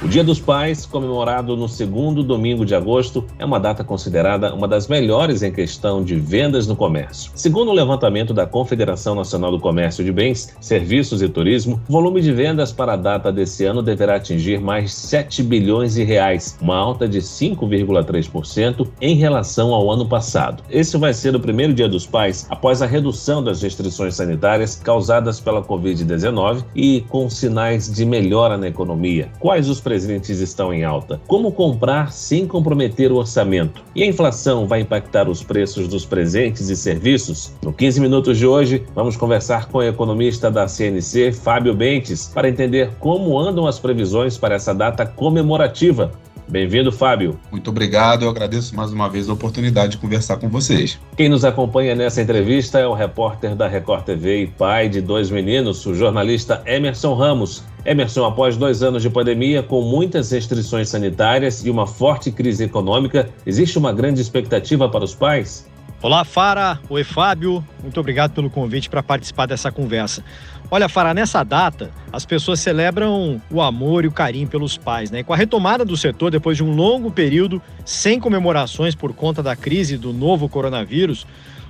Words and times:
O 0.00 0.06
Dia 0.06 0.22
dos 0.22 0.38
Pais, 0.38 0.86
comemorado 0.86 1.56
no 1.56 1.68
segundo 1.68 2.22
domingo 2.22 2.64
de 2.64 2.72
agosto, 2.72 3.24
é 3.36 3.44
uma 3.44 3.58
data 3.58 3.82
considerada 3.82 4.54
uma 4.54 4.68
das 4.68 4.86
melhores 4.86 5.42
em 5.42 5.50
questão 5.50 6.04
de 6.04 6.14
vendas 6.14 6.68
no 6.68 6.76
comércio. 6.76 7.32
Segundo 7.34 7.72
o 7.72 7.74
levantamento 7.74 8.32
da 8.32 8.46
Confederação 8.46 9.16
Nacional 9.16 9.50
do 9.50 9.58
Comércio 9.58 10.04
de 10.04 10.12
Bens, 10.12 10.54
Serviços 10.60 11.20
e 11.20 11.28
Turismo, 11.28 11.80
o 11.88 11.92
volume 11.92 12.20
de 12.20 12.32
vendas 12.32 12.70
para 12.70 12.92
a 12.92 12.96
data 12.96 13.32
desse 13.32 13.64
ano 13.64 13.82
deverá 13.82 14.14
atingir 14.14 14.60
mais 14.60 14.94
7 14.94 15.42
bilhões 15.42 15.94
de 15.94 16.04
reais, 16.04 16.56
uma 16.62 16.76
alta 16.76 17.08
de 17.08 17.18
5,3% 17.18 18.86
em 19.00 19.16
relação 19.16 19.74
ao 19.74 19.90
ano 19.90 20.06
passado. 20.06 20.62
Esse 20.70 20.96
vai 20.96 21.12
ser 21.12 21.34
o 21.34 21.40
primeiro 21.40 21.74
Dia 21.74 21.88
dos 21.88 22.06
Pais 22.06 22.46
após 22.48 22.82
a 22.82 22.86
redução 22.86 23.42
das 23.42 23.62
restrições 23.62 24.14
sanitárias 24.14 24.76
causadas 24.76 25.40
pela 25.40 25.60
Covid-19 25.60 26.64
e 26.72 27.00
com 27.08 27.28
sinais 27.28 27.92
de 27.92 28.04
melhora 28.04 28.56
na 28.56 28.68
economia. 28.68 29.28
Quais 29.40 29.68
os 29.68 29.87
presentes 29.88 30.40
estão 30.40 30.70
em 30.70 30.84
alta. 30.84 31.18
Como 31.26 31.50
comprar 31.50 32.12
sem 32.12 32.46
comprometer 32.46 33.10
o 33.10 33.16
orçamento? 33.16 33.82
E 33.94 34.02
a 34.02 34.06
inflação 34.06 34.66
vai 34.66 34.82
impactar 34.82 35.30
os 35.30 35.42
preços 35.42 35.88
dos 35.88 36.04
presentes 36.04 36.68
e 36.68 36.76
serviços? 36.76 37.54
No 37.64 37.72
15 37.72 37.98
minutos 37.98 38.36
de 38.36 38.46
hoje, 38.46 38.84
vamos 38.94 39.16
conversar 39.16 39.68
com 39.68 39.78
o 39.78 39.82
economista 39.82 40.50
da 40.50 40.68
CNC, 40.68 41.32
Fábio 41.32 41.74
Bentes, 41.74 42.30
para 42.34 42.50
entender 42.50 42.90
como 43.00 43.38
andam 43.38 43.66
as 43.66 43.78
previsões 43.78 44.36
para 44.36 44.56
essa 44.56 44.74
data 44.74 45.06
comemorativa. 45.06 46.12
Bem-vindo, 46.46 46.90
Fábio. 46.90 47.38
Muito 47.50 47.68
obrigado, 47.68 48.24
eu 48.24 48.30
agradeço 48.30 48.74
mais 48.74 48.90
uma 48.90 49.06
vez 49.08 49.28
a 49.28 49.34
oportunidade 49.34 49.92
de 49.92 49.98
conversar 49.98 50.38
com 50.38 50.48
vocês. 50.48 50.98
Quem 51.14 51.28
nos 51.28 51.44
acompanha 51.44 51.94
nessa 51.94 52.22
entrevista 52.22 52.78
é 52.78 52.86
o 52.86 52.94
repórter 52.94 53.54
da 53.54 53.68
Record 53.68 54.04
TV 54.04 54.42
e 54.42 54.46
pai 54.46 54.88
de 54.88 55.02
dois 55.02 55.30
meninos, 55.30 55.84
o 55.84 55.94
jornalista 55.94 56.62
Emerson 56.64 57.12
Ramos. 57.14 57.64
Emerson, 57.88 58.26
após 58.26 58.54
dois 58.54 58.82
anos 58.82 59.00
de 59.00 59.08
pandemia, 59.08 59.62
com 59.62 59.80
muitas 59.80 60.30
restrições 60.30 60.90
sanitárias 60.90 61.64
e 61.64 61.70
uma 61.70 61.86
forte 61.86 62.30
crise 62.30 62.64
econômica, 62.64 63.30
existe 63.46 63.78
uma 63.78 63.94
grande 63.94 64.20
expectativa 64.20 64.86
para 64.90 65.04
os 65.04 65.14
pais? 65.14 65.66
Olá, 66.02 66.22
Fara. 66.22 66.78
Oi, 66.90 67.02
Fábio. 67.02 67.64
Muito 67.82 67.98
obrigado 67.98 68.32
pelo 68.32 68.50
convite 68.50 68.90
para 68.90 69.02
participar 69.02 69.46
dessa 69.46 69.72
conversa. 69.72 70.22
Olha, 70.70 70.86
Fara, 70.86 71.14
nessa 71.14 71.42
data, 71.42 71.90
as 72.12 72.26
pessoas 72.26 72.60
celebram 72.60 73.40
o 73.50 73.62
amor 73.62 74.04
e 74.04 74.08
o 74.08 74.12
carinho 74.12 74.46
pelos 74.46 74.76
pais, 74.76 75.10
né? 75.10 75.20
E 75.20 75.24
com 75.24 75.32
a 75.32 75.36
retomada 75.36 75.82
do 75.82 75.96
setor 75.96 76.30
depois 76.30 76.58
de 76.58 76.62
um 76.62 76.74
longo 76.74 77.10
período 77.10 77.60
sem 77.86 78.20
comemorações 78.20 78.94
por 78.94 79.14
conta 79.14 79.42
da 79.42 79.56
crise 79.56 79.96
do 79.96 80.12
novo 80.12 80.46
coronavírus, 80.46 81.26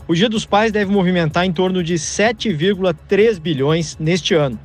o 0.09 0.17
Dia 0.17 0.29
dos 0.29 0.45
Pais 0.45 0.73
deve 0.73 0.91
movimentar 0.91 1.45
em 1.45 1.53
torno 1.53 1.81
de 1.81 1.95
7,3 1.95 3.39
bilhões 3.39 3.97
neste 4.01 4.35
ano. 4.35 4.59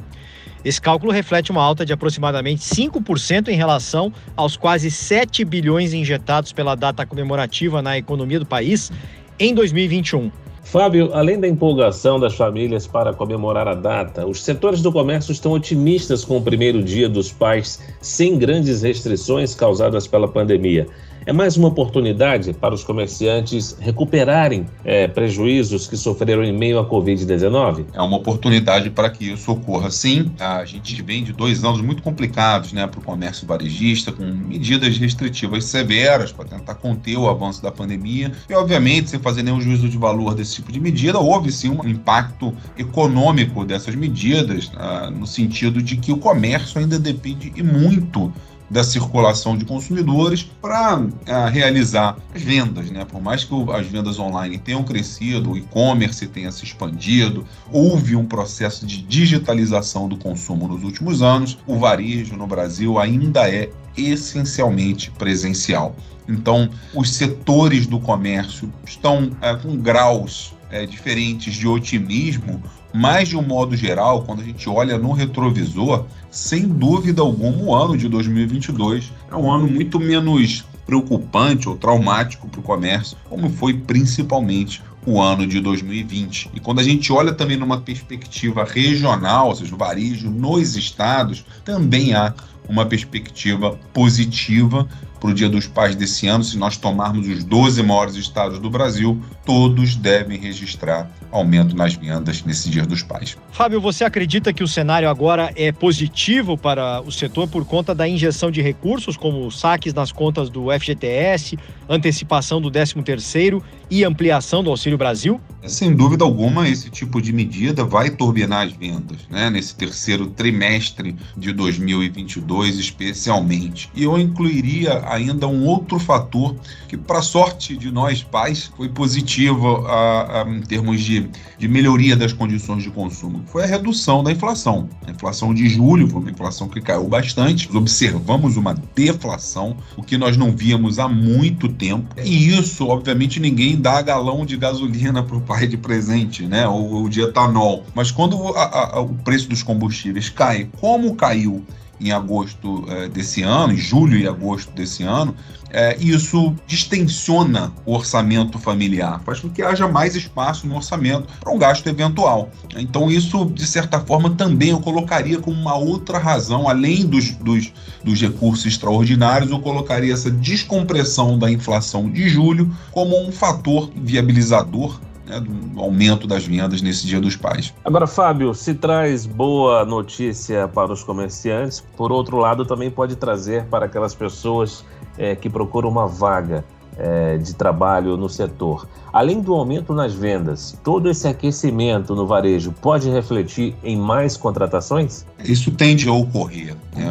Esse 0.64 0.80
cálculo 0.80 1.12
reflete 1.12 1.52
uma 1.52 1.62
alta 1.62 1.86
de 1.86 1.92
aproximadamente 1.92 2.62
5% 2.62 3.50
em 3.50 3.56
relação 3.56 4.14
aos 4.36 4.56
quase 4.56 4.90
7 4.90 5.44
bilhões 5.44 5.94
injetados 5.94 6.54
pela 6.54 6.76
data 6.76 7.06
comemorativa 7.06 7.82
na 7.82 7.98
economia 7.98 8.40
do 8.40 8.46
país 8.46 8.92
em 9.38 9.54
2021. 9.54 10.32
Fábio, 10.64 11.14
além 11.14 11.38
da 11.38 11.48
empolgação 11.48 12.18
das 12.18 12.36
famílias 12.36 12.88
para 12.88 13.14
comemorar 13.14 13.68
a 13.68 13.76
data, 13.76 14.26
os 14.26 14.42
setores 14.42 14.82
do 14.82 14.92
comércio 14.92 15.34
estão 15.34 15.52
otimistas 15.52 16.24
com 16.24 16.38
o 16.38 16.42
primeiro 16.42 16.82
dia 16.82 17.10
dos 17.10 17.32
pais 17.32 17.82
sem 18.00 18.40
grandes 18.40 18.82
restrições 18.82 19.54
causadas 19.54 20.08
pela 20.08 20.28
pandemia 20.28 20.88
é 21.26 21.32
mais 21.34 21.56
uma 21.58 21.70
oportunidade 21.70 22.54
para 22.54 22.74
os 22.74 22.84
comerciantes 22.84 23.76
recuperarem 23.80 24.66
é, 24.84 25.08
prejuízos 25.08 25.88
que 25.88 25.96
sofreram 25.96 26.44
em 26.44 26.52
meio 26.52 26.80
à 26.80 26.86
Covid-19? 26.86 27.86
É 27.94 28.02
uma 28.02 28.18
oportunidade 28.18 28.90
para 28.90 29.10
que 29.10 29.32
isso 29.32 29.52
ocorra, 29.52 29.90
sim. 29.90 30.32
A 30.40 30.66
gente 30.66 31.02
vem 31.02 31.24
de 31.24 31.32
dois 31.32 31.64
anos 31.64 31.82
muito 31.82 32.04
complicados 32.04 32.74
né, 32.74 32.86
para 32.88 33.00
o 33.00 33.04
comércio 33.04 33.48
varejista, 33.48 34.12
com 34.12 34.24
medidas 34.24 34.98
restritivas 34.98 35.66
severas 35.66 36.32
para 36.32 36.46
tentar 36.46 36.76
conter 36.76 37.18
o 37.18 37.30
avanço 37.30 37.62
da 37.62 37.72
pandemia. 37.72 38.32
E, 38.50 38.54
obviamente, 38.54 39.10
sem 39.10 39.20
fazer 39.20 39.44
nenhum 39.44 39.62
juízo 39.62 39.88
de 39.88 39.98
valor 39.98 40.36
desse 40.36 40.56
tipo 40.56 40.72
de 40.72 40.80
medida, 40.80 41.20
houve 41.20 41.52
sim 41.52 41.70
um 41.70 41.88
impacto 41.88 42.54
econômico 42.78 43.64
dessas 43.66 43.96
medidas, 43.96 44.72
ah, 44.76 45.10
no 45.10 45.26
sentido 45.26 45.82
de 45.82 45.96
que 45.98 46.12
o 46.12 46.18
comércio 46.18 46.80
ainda 46.80 47.00
depende 47.00 47.54
e 47.56 47.64
muito 47.64 48.32
da 48.70 48.84
circulação 48.84 49.58
de 49.58 49.66
consumidores 49.66 50.44
para 50.44 51.06
é, 51.26 51.50
realizar 51.50 52.18
as 52.34 52.42
vendas, 52.42 52.90
né? 52.90 53.06
Por 53.06 53.22
mais 53.22 53.44
que 53.44 53.54
as 53.72 53.86
vendas 53.88 54.20
online 54.20 54.58
tenham 54.58 54.84
crescido, 54.84 55.52
o 55.52 55.58
e-commerce 55.58 56.28
tenha 56.28 56.52
se 56.52 56.64
expandido, 56.64 57.46
houve 57.72 58.16
um 58.16 58.26
processo 58.26 58.86
de 58.86 59.02
digitalização 59.02 60.08
do 60.08 60.18
consumo 60.18 60.68
nos 60.68 60.84
últimos 60.84 61.22
anos, 61.22 61.58
o 61.68 61.78
varejo 61.78 62.36
no 62.36 62.48
Brasil 62.48 62.98
ainda 63.00 63.50
é 63.50 63.70
essencialmente 63.96 65.12
presencial. 65.12 65.96
Então, 66.28 66.70
os 66.94 67.14
setores 67.14 67.86
do 67.86 68.00
comércio 68.00 68.72
estão 68.86 69.32
é, 69.42 69.54
com 69.56 69.76
graus 69.76 70.54
é, 70.74 70.88
diferentes 70.88 71.54
de 71.54 71.68
otimismo, 71.68 72.62
mas 72.92 73.30
de 73.30 73.38
um 73.38 73.44
modo 73.44 73.78
geral, 73.78 74.24
quando 74.24 74.42
a 74.42 74.44
gente 74.44 74.68
olha 74.68 74.98
no 74.98 75.12
retrovisor, 75.12 76.06
sem 76.32 76.68
dúvida 76.68 77.22
alguma, 77.22 77.64
o 77.64 77.76
ano 77.76 77.96
de 77.96 78.10
2022 78.10 79.12
é 79.32 79.36
um 79.36 79.52
ano 79.52 79.68
muito 79.68 80.00
menos 80.00 80.66
preocupante 80.84 81.70
ou 81.70 81.78
traumático 81.78 82.50
para 82.50 82.60
o 82.60 82.64
comércio, 82.64 83.16
como 83.30 83.50
foi 83.50 83.76
principalmente 83.76 84.82
o 85.06 85.22
ano 85.22 85.46
de 85.46 85.60
2020. 85.60 86.50
E 86.56 86.60
quando 86.60 86.80
a 86.80 86.84
gente 86.84 87.14
olha 87.14 87.34
também 87.34 87.56
numa 87.56 87.80
perspectiva 87.80 88.64
regional, 88.64 89.50
ou 89.50 89.56
seja, 89.56 89.76
o 89.76 89.78
varejo 89.78 90.30
nos 90.30 90.76
estados, 90.76 91.46
também 91.64 92.16
há 92.16 92.34
uma 92.68 92.86
perspectiva 92.86 93.78
positiva 93.94 94.88
para 95.24 95.32
o 95.32 95.34
Dia 95.34 95.48
dos 95.48 95.66
Pais 95.66 95.96
desse 95.96 96.28
ano. 96.28 96.44
Se 96.44 96.58
nós 96.58 96.76
tomarmos 96.76 97.30
os 97.30 97.46
12 97.46 97.82
maiores 97.82 98.16
estados 98.16 98.60
do 98.60 98.70
Brasil, 98.70 99.18
todos 99.46 99.96
devem 99.96 100.38
registrar 100.38 101.10
aumento 101.32 101.74
nas 101.74 101.94
vendas 101.94 102.44
nesse 102.44 102.70
Dia 102.70 102.86
dos 102.86 103.02
Pais. 103.02 103.38
Fábio, 103.50 103.80
você 103.80 104.04
acredita 104.04 104.52
que 104.52 104.62
o 104.62 104.68
cenário 104.68 105.10
agora 105.10 105.50
é 105.56 105.72
positivo 105.72 106.58
para 106.58 107.02
o 107.02 107.12
setor 107.12 107.48
por 107.48 107.64
conta 107.64 107.96
da 107.96 108.06
injeção 108.06 108.52
de 108.52 108.62
recursos, 108.62 109.16
como 109.16 109.50
saques 109.50 109.94
nas 109.94 110.12
contas 110.12 110.50
do 110.50 110.66
FGTS, 110.78 111.58
antecipação 111.88 112.60
do 112.60 112.70
13º 112.70 113.62
e 113.94 114.04
ampliação 114.04 114.64
do 114.64 114.72
Auxílio 114.72 114.98
Brasil? 114.98 115.40
Sem 115.68 115.96
dúvida 115.96 116.26
alguma, 116.26 116.68
esse 116.68 116.90
tipo 116.90 117.22
de 117.22 117.32
medida 117.32 117.86
vai 117.86 118.10
turbinar 118.10 118.66
as 118.66 118.74
vendas, 118.74 119.20
né, 119.30 119.52
nesse 119.52 119.76
terceiro 119.76 120.26
trimestre 120.26 121.16
de 121.38 121.54
2022, 121.54 122.80
especialmente. 122.80 123.92
E 123.94 124.04
eu 124.04 124.18
incluiria 124.18 125.04
ainda 125.08 125.48
um 125.48 125.64
outro 125.68 126.00
fator 126.00 126.56
que, 126.88 126.98
para 126.98 127.22
sorte 127.22 127.78
de 127.78 127.92
nós 127.92 128.24
pais, 128.24 128.72
foi 128.76 128.90
positivo 128.90 129.86
a, 129.86 130.42
a, 130.42 130.50
em 130.50 130.62
termos 130.62 131.00
de 131.00 131.30
de, 131.58 131.68
melhoria 131.68 132.16
das 132.16 132.34
condições 132.34 132.84
de 132.84 132.90
consumo 132.90 133.44
foi 133.46 133.64
a 133.64 133.66
redução 133.66 134.24
da 134.24 134.32
inflação. 134.32 134.90
A 135.06 135.12
inflação 135.12 135.54
de 135.54 135.68
julho 135.70 136.08
foi 136.08 136.20
uma 136.20 136.32
inflação 136.32 136.68
que 136.68 136.82
caiu 136.82 137.08
bastante. 137.08 137.70
Observamos 137.76 138.58
uma 138.58 138.74
deflação, 138.96 139.78
o 139.96 140.04
que 140.04 140.18
nós 140.18 140.36
não 140.36 140.52
víamos 140.52 141.00
há 141.00 141.08
muito 141.08 141.70
tempo. 141.70 142.14
E 142.24 142.50
isso, 142.50 142.88
obviamente, 142.88 143.40
ninguém 143.40 143.78
dá 143.84 144.02
galão 144.02 144.46
de 144.46 144.56
gasolina 144.56 145.22
para 145.22 145.36
o 145.36 145.42
pai 145.42 145.68
de 145.68 145.76
presente, 145.76 146.48
né? 146.48 146.66
Ou, 146.66 146.90
ou 146.94 147.10
de 147.10 147.22
etanol. 147.22 147.84
Mas 147.94 148.10
quando 148.10 148.48
a, 148.56 148.96
a, 148.96 149.02
o 149.02 149.10
preço 149.10 149.50
dos 149.50 149.62
combustíveis 149.62 150.30
cai, 150.30 150.70
como 150.80 151.14
caiu 151.16 151.64
em 152.00 152.12
agosto 152.12 152.86
eh, 152.88 153.10
desse 153.10 153.44
ano, 153.44 153.74
em 153.74 153.78
julho 153.78 154.18
e 154.18 154.28
agosto 154.28 154.72
desse 154.72 155.04
ano, 155.04 155.36
é, 155.74 155.98
isso 156.00 156.56
distensiona 156.68 157.74
o 157.84 157.96
orçamento 157.96 158.60
familiar, 158.60 159.20
faz 159.26 159.40
com 159.40 159.50
que 159.50 159.64
haja 159.64 159.88
mais 159.88 160.16
espaço 160.16 160.68
no 160.68 160.76
orçamento 160.76 161.28
para 161.40 161.52
um 161.52 161.58
gasto 161.58 161.88
eventual. 161.88 162.50
Então, 162.78 163.10
isso, 163.10 163.46
de 163.46 163.66
certa 163.66 164.00
forma, 164.00 164.30
também 164.30 164.70
eu 164.70 164.80
colocaria 164.80 165.40
como 165.40 165.60
uma 165.60 165.76
outra 165.76 166.20
razão, 166.20 166.70
além 166.70 167.06
dos, 167.08 167.32
dos, 167.32 167.74
dos 168.04 168.22
recursos 168.22 168.66
extraordinários, 168.68 169.50
eu 169.50 169.60
colocaria 169.60 170.14
essa 170.14 170.30
descompressão 170.30 171.40
da 171.40 171.52
inflação 171.52 172.10
de 172.10 172.30
julho 172.30 172.72
como 172.92 173.20
um 173.20 173.32
fator 173.32 173.90
viabilizador 173.96 175.00
né, 175.26 175.40
do 175.40 175.80
aumento 175.80 176.28
das 176.28 176.46
vendas 176.46 176.82
nesse 176.82 177.08
Dia 177.08 177.20
dos 177.20 177.36
Pais. 177.36 177.74
Agora, 177.84 178.06
Fábio, 178.06 178.54
se 178.54 178.74
traz 178.74 179.26
boa 179.26 179.86
notícia 179.86 180.68
para 180.68 180.92
os 180.92 181.04
comerciantes, 181.04 181.84
por 181.98 182.12
outro 182.12 182.38
lado, 182.38 182.66
também 182.66 182.92
pode 182.92 183.16
trazer 183.16 183.66
para 183.66 183.86
aquelas 183.86 184.14
pessoas 184.14 184.86
é, 185.18 185.36
que 185.36 185.50
procuram 185.50 185.90
uma 185.90 186.08
vaga 186.08 186.64
é, 186.98 187.38
de 187.38 187.54
trabalho 187.54 188.18
no 188.18 188.30
setor. 188.30 188.88
Além 189.12 189.42
do 189.42 189.54
aumento 189.54 189.94
nas 189.94 190.14
vendas, 190.14 190.78
todo 190.84 191.10
esse 191.10 191.28
aquecimento 191.28 192.16
no 192.16 192.26
varejo 192.26 192.72
pode 192.82 193.10
refletir 193.10 193.76
em 193.84 193.98
mais 193.98 194.38
contratações? 194.38 195.26
Isso 195.44 195.72
tende 195.72 196.08
a 196.08 196.14
ocorrer. 196.14 196.76
Né? 196.96 197.06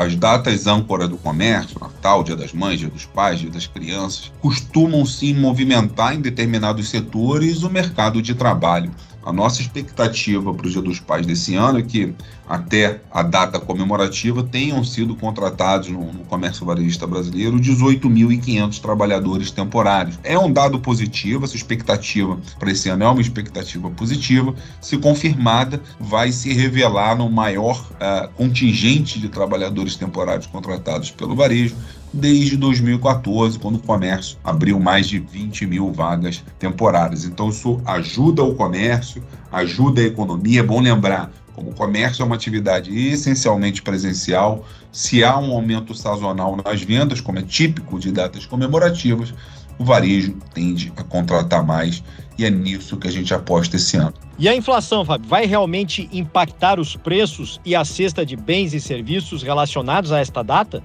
As 0.00 0.16
datas 0.16 0.66
âncora 0.66 1.06
do 1.06 1.16
comércio, 1.16 1.78
Natal, 1.80 2.24
Dia 2.24 2.36
das 2.36 2.52
Mães, 2.52 2.80
Dia 2.80 2.88
dos 2.88 3.06
Pais, 3.06 3.38
Dia 3.38 3.50
das 3.50 3.66
Crianças, 3.66 4.32
costumam 4.40 5.04
sim 5.06 5.34
movimentar 5.34 6.14
em 6.14 6.20
determinados 6.20 6.88
setores 6.88 7.62
o 7.62 7.70
mercado 7.70 8.20
de 8.20 8.34
trabalho. 8.34 8.90
A 9.24 9.32
nossa 9.32 9.62
expectativa 9.62 10.52
para 10.52 10.66
o 10.66 10.70
Dia 10.70 10.82
dos 10.82 11.00
Pais 11.00 11.24
desse 11.26 11.54
ano 11.54 11.78
é 11.78 11.82
que, 11.82 12.14
até 12.46 13.00
a 13.10 13.22
data 13.22 13.58
comemorativa, 13.58 14.42
tenham 14.42 14.84
sido 14.84 15.16
contratados 15.16 15.88
no, 15.88 16.12
no 16.12 16.24
comércio 16.24 16.66
varejista 16.66 17.06
brasileiro 17.06 17.58
18.500 17.58 18.80
trabalhadores 18.80 19.50
temporários. 19.50 20.18
É 20.22 20.38
um 20.38 20.52
dado 20.52 20.78
positivo, 20.78 21.44
essa 21.44 21.56
expectativa 21.56 22.38
para 22.58 22.70
esse 22.70 22.90
ano 22.90 23.04
é 23.04 23.08
uma 23.08 23.20
expectativa 23.20 23.90
positiva. 23.90 24.54
Se 24.80 24.98
confirmada, 24.98 25.80
vai 25.98 26.30
se 26.30 26.52
revelar 26.52 27.16
no 27.16 27.30
maior 27.30 27.80
uh, 27.92 28.28
contingente 28.34 29.18
de 29.18 29.30
trabalhadores 29.30 29.96
temporários 29.96 30.46
contratados 30.46 31.10
pelo 31.10 31.34
varejo 31.34 31.74
desde 32.14 32.56
2014, 32.56 33.58
quando 33.58 33.76
o 33.76 33.80
comércio 33.80 34.38
abriu 34.44 34.78
mais 34.78 35.08
de 35.08 35.18
20 35.18 35.66
mil 35.66 35.92
vagas 35.92 36.44
temporárias. 36.58 37.24
Então, 37.24 37.48
isso 37.48 37.80
ajuda 37.84 38.42
o 38.42 38.54
comércio, 38.54 39.22
ajuda 39.50 40.00
a 40.00 40.04
economia. 40.04 40.60
É 40.60 40.62
bom 40.62 40.80
lembrar, 40.80 41.32
como 41.52 41.70
o 41.70 41.74
comércio 41.74 42.22
é 42.22 42.24
uma 42.24 42.36
atividade 42.36 42.96
essencialmente 42.96 43.82
presencial, 43.82 44.64
se 44.92 45.24
há 45.24 45.36
um 45.36 45.52
aumento 45.52 45.94
sazonal 45.94 46.56
nas 46.64 46.82
vendas, 46.82 47.20
como 47.20 47.40
é 47.40 47.42
típico 47.42 47.98
de 47.98 48.12
datas 48.12 48.46
comemorativas, 48.46 49.34
o 49.76 49.84
varejo 49.84 50.36
tende 50.54 50.92
a 50.96 51.02
contratar 51.02 51.64
mais 51.66 52.02
e 52.38 52.44
é 52.44 52.50
nisso 52.50 52.96
que 52.96 53.08
a 53.08 53.10
gente 53.10 53.34
aposta 53.34 53.74
esse 53.74 53.96
ano. 53.96 54.14
E 54.38 54.48
a 54.48 54.54
inflação, 54.54 55.04
Fábio, 55.04 55.28
vai 55.28 55.46
realmente 55.46 56.08
impactar 56.12 56.78
os 56.78 56.94
preços 56.94 57.60
e 57.64 57.74
a 57.74 57.84
cesta 57.84 58.24
de 58.24 58.36
bens 58.36 58.72
e 58.72 58.80
serviços 58.80 59.42
relacionados 59.42 60.12
a 60.12 60.20
esta 60.20 60.42
data? 60.42 60.82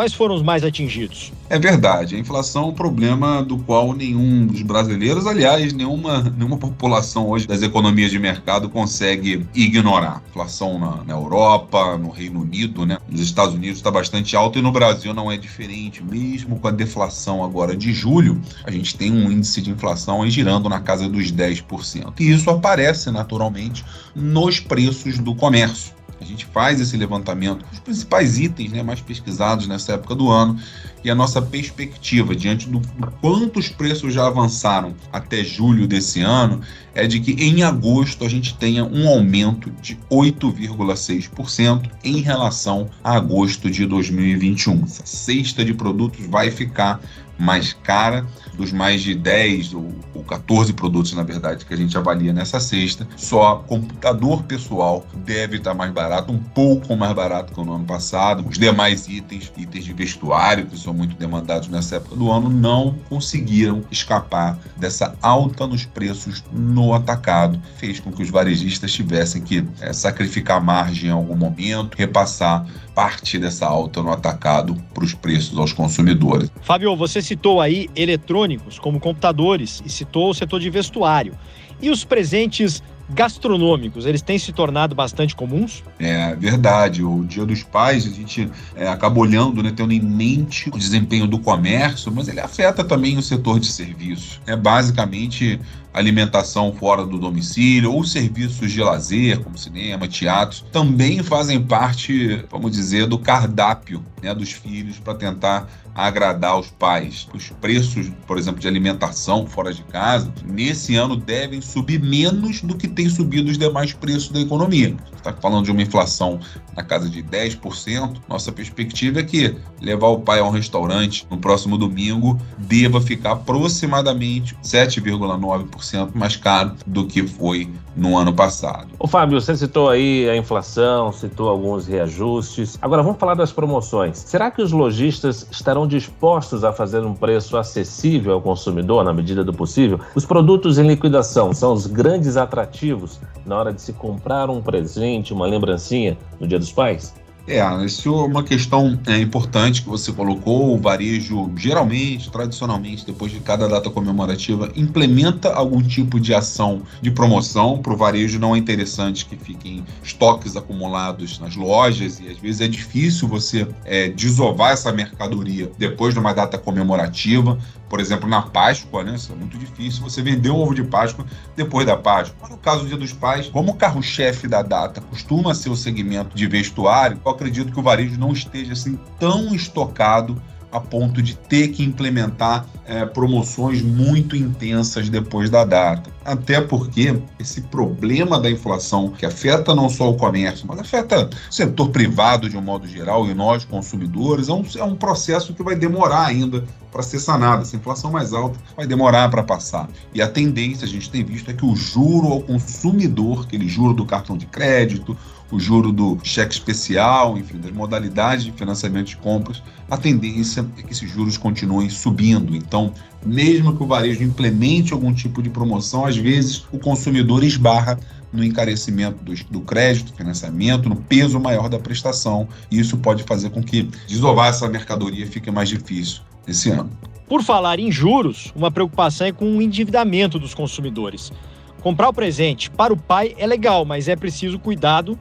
Quais 0.00 0.14
foram 0.14 0.34
os 0.34 0.42
mais 0.42 0.64
atingidos? 0.64 1.30
É 1.50 1.58
verdade, 1.58 2.16
a 2.16 2.18
inflação 2.18 2.62
é 2.62 2.66
um 2.68 2.72
problema 2.72 3.42
do 3.42 3.58
qual 3.58 3.92
nenhum 3.92 4.46
dos 4.46 4.62
brasileiros, 4.62 5.26
aliás, 5.26 5.74
nenhuma, 5.74 6.22
nenhuma 6.22 6.56
população 6.56 7.28
hoje 7.28 7.46
das 7.46 7.60
economias 7.60 8.10
de 8.10 8.18
mercado 8.18 8.70
consegue 8.70 9.46
ignorar. 9.54 10.22
inflação 10.30 10.78
na, 10.78 11.04
na 11.04 11.12
Europa, 11.12 11.98
no 11.98 12.08
Reino 12.08 12.40
Unido, 12.40 12.86
né? 12.86 12.96
nos 13.10 13.20
Estados 13.20 13.54
Unidos 13.54 13.76
está 13.76 13.90
bastante 13.90 14.34
alta 14.34 14.58
e 14.58 14.62
no 14.62 14.72
Brasil 14.72 15.12
não 15.12 15.30
é 15.30 15.36
diferente. 15.36 16.02
Mesmo 16.02 16.58
com 16.58 16.68
a 16.68 16.70
deflação 16.70 17.44
agora 17.44 17.76
de 17.76 17.92
julho, 17.92 18.40
a 18.64 18.70
gente 18.70 18.96
tem 18.96 19.12
um 19.12 19.30
índice 19.30 19.60
de 19.60 19.70
inflação 19.70 20.22
aí 20.22 20.30
girando 20.30 20.66
na 20.66 20.80
casa 20.80 21.10
dos 21.10 21.30
10%. 21.30 22.14
E 22.18 22.30
isso 22.30 22.48
aparece 22.48 23.10
naturalmente 23.10 23.84
nos 24.14 24.60
preços 24.60 25.18
do 25.18 25.34
comércio. 25.34 25.99
A 26.20 26.24
gente 26.24 26.44
faz 26.44 26.80
esse 26.80 26.96
levantamento 26.96 27.64
dos 27.70 27.78
principais 27.80 28.38
itens 28.38 28.72
né, 28.72 28.82
mais 28.82 29.00
pesquisados 29.00 29.66
nessa 29.66 29.94
época 29.94 30.14
do 30.14 30.30
ano 30.30 30.60
e 31.02 31.10
a 31.10 31.14
nossa 31.14 31.40
perspectiva 31.40 32.36
diante 32.36 32.68
do 32.68 32.80
quanto 33.20 33.58
os 33.58 33.68
preços 33.70 34.12
já 34.12 34.26
avançaram 34.26 34.94
até 35.10 35.42
julho 35.42 35.86
desse 35.86 36.20
ano 36.20 36.60
é 36.94 37.06
de 37.06 37.20
que 37.20 37.32
em 37.32 37.62
agosto 37.62 38.24
a 38.24 38.28
gente 38.28 38.54
tenha 38.54 38.84
um 38.84 39.08
aumento 39.08 39.70
de 39.80 39.98
8,6% 40.10 41.90
em 42.04 42.20
relação 42.20 42.90
a 43.02 43.16
agosto 43.16 43.70
de 43.70 43.86
2021. 43.86 44.84
Essa 44.84 45.06
cesta 45.06 45.64
de 45.64 45.72
produtos 45.72 46.26
vai 46.26 46.50
ficar 46.50 47.00
mais 47.38 47.72
cara 47.72 48.26
dos 48.60 48.72
mais 48.72 49.00
de 49.00 49.14
10 49.14 49.72
ou, 49.72 49.90
ou 50.14 50.22
14 50.22 50.74
produtos, 50.74 51.14
na 51.14 51.22
verdade, 51.22 51.64
que 51.64 51.72
a 51.72 51.76
gente 51.76 51.96
avalia 51.96 52.30
nessa 52.30 52.60
cesta, 52.60 53.08
só 53.16 53.56
computador 53.66 54.42
pessoal 54.42 55.06
deve 55.24 55.56
estar 55.56 55.72
mais 55.72 55.90
barato, 55.90 56.30
um 56.30 56.38
pouco 56.38 56.94
mais 56.94 57.14
barato 57.14 57.54
que 57.54 57.60
no 57.64 57.72
ano 57.72 57.84
passado. 57.84 58.46
Os 58.46 58.58
demais 58.58 59.08
itens, 59.08 59.50
itens 59.56 59.84
de 59.84 59.94
vestuário, 59.94 60.66
que 60.66 60.78
são 60.78 60.92
muito 60.92 61.16
demandados 61.16 61.68
nessa 61.68 61.96
época 61.96 62.16
do 62.16 62.30
ano, 62.30 62.50
não 62.50 62.96
conseguiram 63.08 63.82
escapar 63.90 64.58
dessa 64.76 65.14
alta 65.22 65.66
nos 65.66 65.86
preços 65.86 66.44
no 66.52 66.92
atacado. 66.92 67.58
Fez 67.78 67.98
com 67.98 68.12
que 68.12 68.22
os 68.22 68.28
varejistas 68.28 68.92
tivessem 68.92 69.40
que 69.40 69.66
é, 69.80 69.92
sacrificar 69.94 70.62
margem 70.62 71.08
em 71.08 71.12
algum 71.12 71.36
momento, 71.36 71.96
repassar 71.96 72.66
parte 72.94 73.38
dessa 73.38 73.66
alta 73.66 74.02
no 74.02 74.10
atacado 74.10 74.74
para 74.92 75.04
os 75.04 75.14
preços 75.14 75.58
aos 75.58 75.72
consumidores. 75.72 76.50
Fábio, 76.62 76.94
você 76.96 77.22
citou 77.22 77.60
aí 77.60 77.88
eletrônicos 77.94 78.78
como 78.78 79.00
computadores 79.00 79.82
e 79.84 79.88
citou 79.88 80.30
o 80.30 80.34
setor 80.34 80.60
de 80.60 80.70
vestuário. 80.70 81.34
E 81.80 81.90
os 81.90 82.04
presentes 82.04 82.82
gastronômicos, 83.12 84.06
eles 84.06 84.22
têm 84.22 84.38
se 84.38 84.52
tornado 84.52 84.94
bastante 84.94 85.34
comuns? 85.34 85.82
É 85.98 86.34
verdade. 86.34 87.02
O 87.04 87.24
Dia 87.24 87.44
dos 87.44 87.62
Pais, 87.62 88.06
a 88.06 88.10
gente 88.10 88.50
é, 88.74 88.88
acaba 88.88 89.18
olhando, 89.18 89.62
né, 89.62 89.72
tendo 89.74 89.92
em 89.92 90.00
mente 90.00 90.70
o 90.70 90.78
desempenho 90.78 91.26
do 91.26 91.38
comércio, 91.38 92.12
mas 92.12 92.28
ele 92.28 92.40
afeta 92.40 92.84
também 92.84 93.18
o 93.18 93.22
setor 93.22 93.58
de 93.58 93.66
serviços. 93.66 94.40
É 94.46 94.56
basicamente 94.56 95.60
alimentação 95.92 96.72
fora 96.72 97.04
do 97.04 97.18
domicílio 97.18 97.92
ou 97.92 98.04
serviços 98.04 98.70
de 98.70 98.80
lazer, 98.80 99.40
como 99.40 99.58
cinema, 99.58 100.06
teatros, 100.06 100.64
também 100.72 101.22
fazem 101.22 101.60
parte, 101.60 102.44
vamos 102.48 102.70
dizer, 102.70 103.06
do 103.06 103.18
cardápio 103.18 104.04
né, 104.22 104.32
dos 104.34 104.52
filhos 104.52 104.98
para 104.98 105.14
tentar 105.14 105.68
agradar 105.94 106.58
os 106.58 106.70
pais. 106.70 107.28
Os 107.34 107.50
preços, 107.50 108.10
por 108.26 108.38
exemplo, 108.38 108.60
de 108.60 108.68
alimentação 108.68 109.46
fora 109.46 109.72
de 109.72 109.82
casa, 109.84 110.32
nesse 110.44 110.96
ano 110.96 111.16
devem 111.16 111.60
subir 111.60 112.00
menos 112.00 112.62
do 112.62 112.76
que 112.76 112.88
tem 112.88 113.08
subido 113.08 113.50
os 113.50 113.58
demais 113.58 113.92
preços 113.92 114.28
da 114.28 114.40
economia. 114.40 114.96
Está 115.14 115.32
falando 115.32 115.64
de 115.64 115.70
uma 115.70 115.82
inflação 115.82 116.40
na 116.76 116.82
casa 116.82 117.08
de 117.08 117.22
10%. 117.22 118.16
Nossa 118.28 118.50
perspectiva 118.52 119.20
é 119.20 119.22
que 119.22 119.56
levar 119.80 120.08
o 120.08 120.20
pai 120.20 120.40
a 120.40 120.44
um 120.44 120.50
restaurante 120.50 121.26
no 121.30 121.38
próximo 121.38 121.76
domingo 121.76 122.38
deva 122.58 123.00
ficar 123.00 123.32
aproximadamente 123.32 124.56
7,9% 124.62 126.10
mais 126.14 126.36
caro 126.36 126.74
do 126.86 127.06
que 127.06 127.26
foi 127.26 127.70
no 127.96 128.16
ano 128.16 128.32
passado. 128.32 128.88
O 128.98 129.06
Fábio, 129.06 129.40
você 129.40 129.56
citou 129.56 129.90
aí 129.90 130.28
a 130.28 130.36
inflação, 130.36 131.12
citou 131.12 131.48
alguns 131.48 131.86
reajustes. 131.86 132.78
Agora 132.80 133.02
vamos 133.02 133.18
falar 133.18 133.34
das 133.34 133.52
promoções. 133.52 134.18
Será 134.18 134.50
que 134.50 134.62
os 134.62 134.72
lojistas 134.72 135.46
estarão 135.50 135.79
dispostos 135.86 136.64
a 136.64 136.72
fazer 136.72 137.00
um 137.00 137.14
preço 137.14 137.56
acessível 137.56 138.34
ao 138.34 138.40
consumidor 138.40 139.04
na 139.04 139.12
medida 139.12 139.44
do 139.44 139.52
possível? 139.52 140.00
Os 140.14 140.24
produtos 140.24 140.78
em 140.78 140.86
liquidação 140.86 141.52
são 141.52 141.72
os 141.72 141.86
grandes 141.86 142.36
atrativos 142.36 143.20
na 143.44 143.56
hora 143.58 143.72
de 143.72 143.80
se 143.80 143.92
comprar 143.92 144.50
um 144.50 144.60
presente, 144.60 145.32
uma 145.32 145.46
lembrancinha 145.46 146.16
no 146.38 146.46
Dia 146.46 146.58
dos 146.58 146.72
Pais? 146.72 147.14
É, 147.46 147.60
isso 147.84 148.08
é 148.08 148.26
uma 148.26 148.42
questão 148.42 148.98
é, 149.06 149.18
importante 149.18 149.82
que 149.82 149.88
você 149.88 150.12
colocou. 150.12 150.74
O 150.74 150.78
varejo, 150.78 151.50
geralmente, 151.56 152.30
tradicionalmente, 152.30 153.04
depois 153.04 153.32
de 153.32 153.40
cada 153.40 153.66
data 153.68 153.90
comemorativa, 153.90 154.70
implementa 154.76 155.52
algum 155.52 155.82
tipo 155.82 156.20
de 156.20 156.34
ação 156.34 156.82
de 157.00 157.10
promoção. 157.10 157.78
Para 157.78 157.92
o 157.92 157.96
varejo 157.96 158.38
não 158.38 158.54
é 158.54 158.58
interessante 158.58 159.26
que 159.26 159.36
fiquem 159.36 159.84
estoques 160.02 160.56
acumulados 160.56 161.38
nas 161.38 161.56
lojas 161.56 162.20
e 162.20 162.28
às 162.28 162.38
vezes 162.38 162.60
é 162.60 162.68
difícil 162.68 163.26
você 163.26 163.66
é, 163.84 164.08
desovar 164.08 164.72
essa 164.72 164.92
mercadoria 164.92 165.70
depois 165.78 166.14
de 166.14 166.20
uma 166.20 166.32
data 166.32 166.58
comemorativa 166.58 167.58
por 167.90 167.98
exemplo, 167.98 168.28
na 168.28 168.40
Páscoa, 168.40 169.02
né? 169.02 169.16
Isso 169.16 169.32
é 169.32 169.34
muito 169.34 169.58
difícil 169.58 170.00
você 170.00 170.22
vender 170.22 170.48
um 170.48 170.56
ovo 170.56 170.72
de 170.72 170.84
Páscoa 170.84 171.26
depois 171.56 171.84
da 171.84 171.96
Páscoa. 171.96 172.48
No 172.48 172.56
caso 172.56 172.82
do 172.82 172.86
Dia 172.86 172.96
dos 172.96 173.12
Pais, 173.12 173.48
como 173.48 173.72
o 173.72 173.74
carro-chefe 173.74 174.46
da 174.46 174.62
data 174.62 175.00
costuma 175.00 175.52
ser 175.54 175.70
o 175.70 175.76
segmento 175.76 176.36
de 176.36 176.46
vestuário, 176.46 177.20
eu 177.22 177.30
acredito 177.32 177.72
que 177.72 177.80
o 177.80 177.82
varejo 177.82 178.16
não 178.16 178.32
esteja 178.32 178.74
assim 178.74 178.96
tão 179.18 179.52
estocado 179.52 180.40
a 180.72 180.80
ponto 180.80 181.20
de 181.20 181.36
ter 181.36 181.68
que 181.68 181.82
implementar 181.82 182.66
é, 182.86 183.04
promoções 183.04 183.82
muito 183.82 184.36
intensas 184.36 185.08
depois 185.08 185.50
da 185.50 185.64
data. 185.64 186.10
Até 186.24 186.60
porque 186.60 187.20
esse 187.38 187.62
problema 187.62 188.38
da 188.38 188.50
inflação, 188.50 189.10
que 189.10 189.24
afeta 189.24 189.74
não 189.74 189.88
só 189.88 190.10
o 190.10 190.16
comércio, 190.16 190.66
mas 190.66 190.78
afeta 190.78 191.30
o 191.48 191.52
setor 191.52 191.90
privado 191.90 192.48
de 192.48 192.56
um 192.56 192.60
modo 192.60 192.86
geral 192.86 193.26
e 193.26 193.34
nós, 193.34 193.64
consumidores, 193.64 194.48
é 194.48 194.52
um, 194.52 194.64
é 194.76 194.84
um 194.84 194.96
processo 194.96 195.54
que 195.54 195.62
vai 195.62 195.74
demorar 195.74 196.26
ainda 196.26 196.64
para 196.90 197.02
ser 197.02 197.20
sanado. 197.20 197.62
Essa 197.62 197.76
inflação 197.76 198.10
mais 198.10 198.32
alta 198.32 198.58
vai 198.76 198.86
demorar 198.86 199.30
para 199.30 199.42
passar. 199.42 199.88
E 200.12 200.20
a 200.20 200.28
tendência, 200.28 200.84
a 200.84 200.88
gente 200.88 201.10
tem 201.10 201.24
visto, 201.24 201.50
é 201.50 201.54
que 201.54 201.64
o 201.64 201.74
juro 201.74 202.28
ao 202.28 202.40
consumidor, 202.40 203.44
aquele 203.46 203.68
juro 203.68 203.94
do 203.94 204.04
cartão 204.04 204.36
de 204.36 204.46
crédito, 204.46 205.16
o 205.50 205.58
juro 205.58 205.92
do 205.92 206.18
cheque 206.22 206.54
especial, 206.54 207.36
enfim, 207.36 207.58
das 207.58 207.72
modalidades 207.72 208.44
de 208.44 208.52
financiamento 208.52 209.08
de 209.08 209.16
compras, 209.16 209.62
a 209.90 209.96
tendência 209.96 210.64
é 210.78 210.82
que 210.82 210.92
esses 210.92 211.10
juros 211.10 211.36
continuem 211.36 211.90
subindo. 211.90 212.54
Então, 212.54 212.92
mesmo 213.24 213.76
que 213.76 213.82
o 213.82 213.86
varejo 213.86 214.22
implemente 214.22 214.92
algum 214.92 215.12
tipo 215.12 215.42
de 215.42 215.50
promoção, 215.50 216.06
às 216.06 216.16
vezes 216.16 216.64
o 216.70 216.78
consumidor 216.78 217.42
esbarra 217.42 217.98
no 218.32 218.44
encarecimento 218.44 219.22
do, 219.24 219.34
do 219.50 219.60
crédito, 219.60 220.12
financiamento, 220.14 220.88
no 220.88 220.96
peso 220.96 221.40
maior 221.40 221.68
da 221.68 221.78
prestação, 221.78 222.48
e 222.70 222.78
isso 222.78 222.96
pode 222.98 223.24
fazer 223.24 223.50
com 223.50 223.62
que 223.62 223.88
desovar 224.06 224.50
essa 224.50 224.68
mercadoria 224.68 225.26
fique 225.26 225.50
mais 225.50 225.68
difícil 225.68 226.22
esse 226.46 226.70
ano. 226.70 226.90
Por 227.28 227.42
falar 227.42 227.78
em 227.78 227.90
juros, 227.90 228.52
uma 228.54 228.70
preocupação 228.70 229.26
é 229.26 229.32
com 229.32 229.56
o 229.56 229.62
endividamento 229.62 230.38
dos 230.38 230.54
consumidores. 230.54 231.32
Comprar 231.80 232.08
o 232.08 232.12
presente 232.12 232.70
para 232.70 232.92
o 232.92 232.96
pai 232.96 233.34
é 233.38 233.46
legal, 233.46 233.84
mas 233.84 234.08
é 234.08 234.14
preciso 234.14 234.58
cuidado 234.58 235.18